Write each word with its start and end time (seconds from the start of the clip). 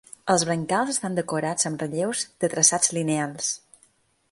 Els 0.33 0.45
brancals 0.49 0.89
estan 0.93 1.17
decorats 1.19 1.69
amb 1.71 1.85
relleus 1.85 2.25
de 2.45 2.51
traçats 2.57 2.93
lineals. 2.99 3.55